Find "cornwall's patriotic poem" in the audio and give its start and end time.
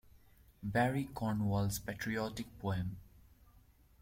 1.13-2.97